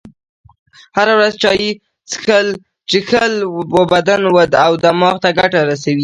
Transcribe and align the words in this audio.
هره 0.97 1.13
ورځ 1.17 1.33
چایی 1.43 1.69
چیښل 2.89 3.33
و 3.75 3.79
بدن 3.93 4.21
او 4.65 4.73
دماغ 4.85 5.15
ته 5.23 5.29
ګټه 5.39 5.59
رسوي. 5.69 5.99